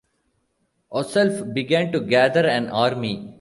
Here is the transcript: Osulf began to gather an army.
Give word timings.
Osulf 0.91 1.53
began 1.53 1.91
to 1.91 1.99
gather 1.99 2.47
an 2.47 2.69
army. 2.71 3.29